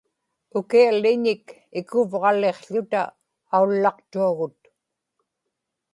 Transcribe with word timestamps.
ukialliñik 0.59 1.45
ikuvġaliqł̣uta 1.79 3.01
aullaqtuagut 3.55 4.59